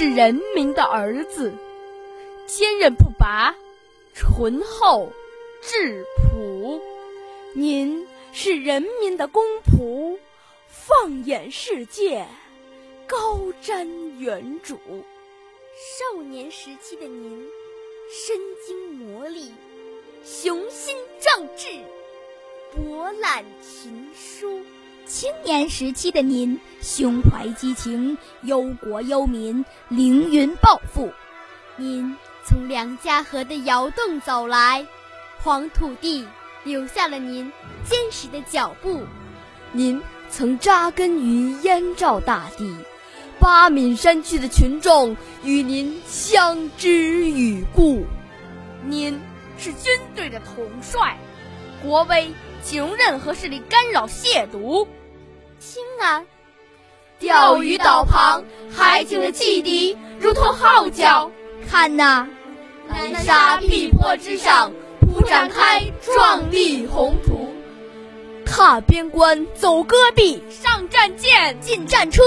[0.00, 1.52] 是人民的儿子，
[2.46, 3.52] 坚韧不拔，
[4.14, 5.10] 醇厚
[5.60, 6.80] 质朴。
[7.52, 10.16] 您是人民的公仆，
[10.68, 12.24] 放眼世界，
[13.08, 13.88] 高瞻
[14.20, 14.76] 远瞩。
[15.74, 17.44] 少年时期的您，
[18.08, 19.50] 身经磨砺，
[20.24, 21.66] 雄心壮志，
[22.70, 24.60] 博览群书；
[25.08, 31.10] 青年时期的您，胸怀激情，忧国忧民，凌云抱负。
[31.78, 34.86] 您从梁家河的窑洞走来，
[35.38, 36.26] 黄土地
[36.62, 37.50] 留下了您
[37.84, 39.02] 坚实的脚步。
[39.72, 39.98] 您
[40.28, 42.76] 曾扎根于燕赵大地。
[43.40, 46.90] 八闽山区的群众与您相知
[47.30, 48.04] 与故，
[48.84, 49.18] 您
[49.56, 51.16] 是军队的统帅，
[51.82, 52.30] 国威
[52.62, 54.86] 请容任何势力干扰亵渎。
[55.60, 56.24] 听啊，
[57.18, 61.30] 钓鱼岛旁海景的汽笛如同号角；
[61.68, 62.28] 看呐，
[62.86, 67.52] 南沙碧波之上铺展开壮丽宏图。
[68.46, 72.22] 踏边关，走戈壁，上战舰，进战车。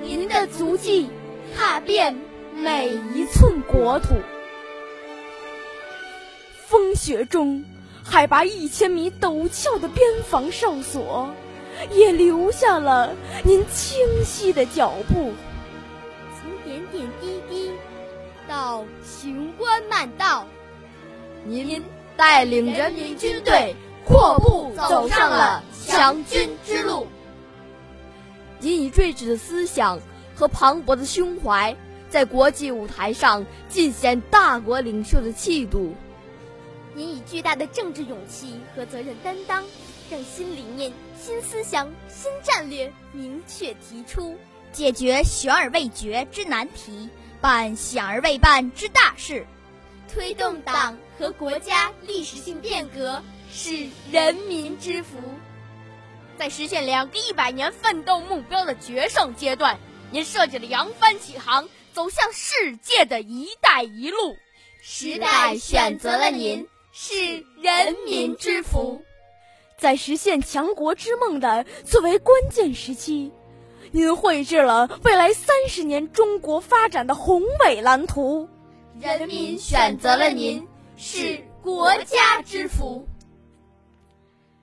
[0.00, 1.10] 您的足迹
[1.56, 2.16] 踏遍
[2.54, 4.14] 每一寸国土，
[6.66, 7.64] 风雪中，
[8.06, 11.34] 海拔一千米陡峭的边防哨所，
[11.90, 15.32] 也留下了您清晰的脚步。
[16.38, 17.70] 从点点滴滴
[18.46, 20.46] 到雄关漫道，
[21.44, 21.82] 您
[22.14, 27.06] 带领人民军队阔步走上了强军之路。
[28.60, 29.98] 您以睿智的思想
[30.36, 31.74] 和磅礴的胸怀，
[32.10, 35.94] 在国际舞台上尽显大国领袖的气度。
[36.94, 39.64] 您以巨大的政治勇气和责任担当，
[40.08, 44.38] 让新理念、新思想、新战略明确提出，
[44.72, 47.08] 解决悬而未决之难题，
[47.40, 49.44] 办想而未办之大事，
[50.12, 55.18] 推动党和国家历史性变革，是人民之福。
[56.38, 59.78] 在实现两个一百年奋斗目标的决胜阶段，
[60.12, 64.36] 您设计了扬帆起航、走向世界的一带一路。
[64.80, 69.02] 时代选择了您，是人民之福。
[69.76, 73.32] 在实现强国之梦的最为关键时期，
[73.90, 78.48] 您绘制了未来三十年中国发展的宏伟蓝图。
[79.00, 83.04] 人民选择了您，是国家之福。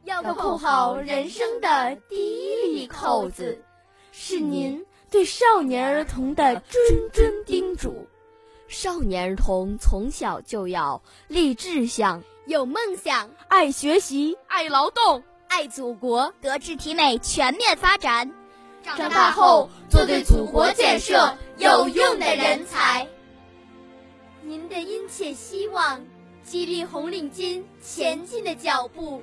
[0.05, 3.61] 要扣好人生的第一粒扣子，
[4.13, 8.07] 是您对少年儿童的谆谆叮嘱。
[8.71, 18.31] 少年儿童从小就要立志向、有梦想、爱学习、爱劳动、爱祖国、德智体美全面发展，
[18.81, 23.05] 长大后做对祖国建设有用的人才。
[24.41, 25.99] 您的殷切希望，
[26.41, 29.21] 激励红领巾前进的脚步。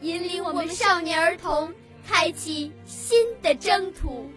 [0.00, 1.74] 引领我们少年儿童
[2.08, 4.30] 开启新的征途。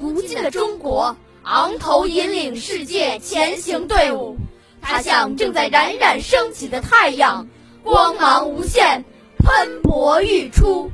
[0.00, 4.36] 如今的中国昂头引领世界前行队伍，
[4.80, 7.48] 它像正在冉冉升起的太阳，
[7.82, 9.04] 光芒无限，
[9.38, 10.90] 喷薄欲出。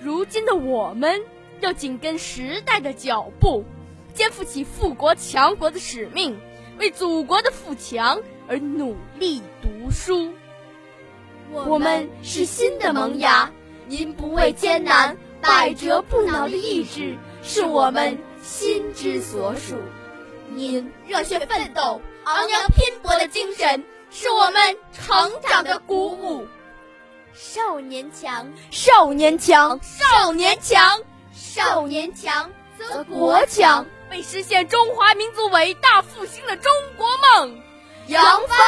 [0.00, 1.22] 如今的我们
[1.60, 3.64] 要紧跟时代的脚步，
[4.14, 6.38] 肩负起富国强国的使命，
[6.78, 10.32] 为祖国的富强而努力读书。
[11.52, 13.50] 我们是新的萌芽，
[13.86, 19.74] 您不畏艰难、百折不挠的意志是我们心之所属；
[20.48, 26.46] 您热血奋斗、昂扬拼搏的精神是我们成长的鼓舞。
[27.34, 31.00] 少年强，少年强，少年强，
[31.34, 32.48] 少年强
[32.78, 33.84] 则国强。
[34.10, 37.60] 为实现中华民族伟大复兴的中国梦，
[38.06, 38.58] 扬帆。